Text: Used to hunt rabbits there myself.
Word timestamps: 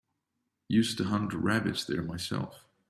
Used 0.67 0.97
to 0.97 1.03
hunt 1.03 1.31
rabbits 1.31 1.85
there 1.85 2.01
myself. 2.01 2.65